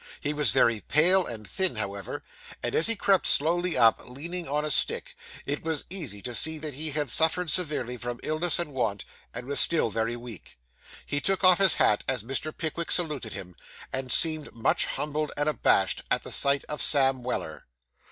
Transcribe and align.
He 0.19 0.33
was 0.33 0.49
very 0.49 0.79
pale 0.81 1.27
and 1.27 1.47
thin, 1.47 1.75
however; 1.75 2.23
and 2.63 2.73
as 2.73 2.87
he 2.87 2.95
crept 2.95 3.27
slowly 3.27 3.77
up, 3.77 4.01
leaning 4.09 4.47
on 4.47 4.65
a 4.65 4.71
stick, 4.71 5.15
it 5.45 5.63
was 5.63 5.85
easy 5.91 6.23
to 6.23 6.33
see 6.33 6.57
that 6.57 6.73
he 6.73 6.89
had 6.89 7.07
suffered 7.07 7.51
severely 7.51 7.97
from 7.97 8.19
illness 8.23 8.57
and 8.57 8.73
want, 8.73 9.05
and 9.31 9.45
was 9.45 9.59
still 9.59 9.91
very 9.91 10.15
weak. 10.15 10.57
He 11.05 11.21
took 11.21 11.43
off 11.43 11.59
his 11.59 11.75
hat 11.75 12.03
as 12.07 12.23
Mr. 12.23 12.51
Pickwick 12.51 12.91
saluted 12.91 13.33
him, 13.33 13.55
and 13.93 14.11
seemed 14.11 14.51
much 14.55 14.87
humbled 14.87 15.33
and 15.37 15.47
abashed 15.47 16.01
at 16.09 16.23
the 16.23 16.31
sight 16.31 16.65
of 16.67 16.81
Sam 16.81 17.21
Weller. 17.21 17.67